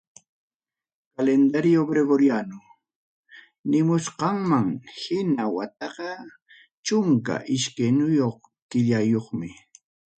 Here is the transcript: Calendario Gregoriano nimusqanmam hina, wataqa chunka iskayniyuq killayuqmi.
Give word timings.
Calendario 1.15 1.81
Gregoriano 1.91 2.59
nimusqanmam 3.69 4.67
hina, 4.97 5.43
wataqa 5.55 6.09
chunka 6.85 7.35
iskayniyuq 7.55 8.39
killayuqmi. 8.69 9.49